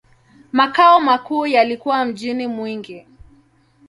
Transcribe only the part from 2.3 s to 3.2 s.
Mwingi.